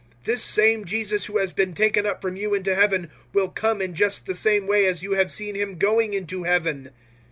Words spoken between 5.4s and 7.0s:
Him going into Heaven."